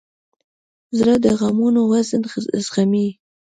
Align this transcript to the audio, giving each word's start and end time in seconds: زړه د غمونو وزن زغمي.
زړه 0.97 1.15
د 1.23 1.27
غمونو 1.39 1.81
وزن 1.91 2.21
زغمي. 2.65 3.07